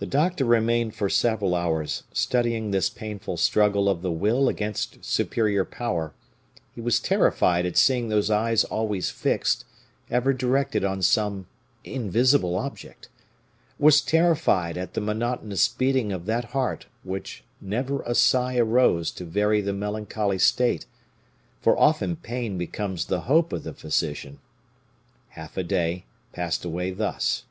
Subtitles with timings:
[0.00, 5.64] The doctor remained for several hours studying this painful struggle of the will against superior
[5.64, 6.12] power;
[6.74, 9.64] he was terrified at seeing those eyes always fixed,
[10.10, 11.46] ever directed on some
[11.84, 13.08] invisible object;
[13.78, 19.12] was terrified at the monotonous beating of that heart from which never a sigh arose
[19.12, 20.84] to vary the melancholy state;
[21.62, 24.40] for often pain becomes the hope of the physician.
[25.28, 27.44] Half a day passed away thus.